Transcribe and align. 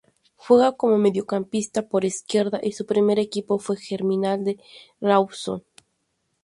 Juega 0.43 0.71
como 0.71 0.97
mediocampista 0.97 1.87
por 1.87 2.05
izquierda 2.05 2.59
y 2.63 2.71
su 2.71 2.87
primer 2.87 3.19
equipo 3.19 3.59
fue 3.59 3.77
Germinal 3.77 4.43
de 4.43 4.57
Rawson. 4.99 5.63